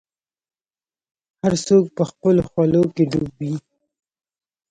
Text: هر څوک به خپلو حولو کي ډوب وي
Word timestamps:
هر 1.41 1.53
څوک 1.67 1.83
به 1.95 2.03
خپلو 2.11 2.41
حولو 2.49 2.83
کي 2.95 3.03
ډوب 3.11 3.31
وي 3.39 3.55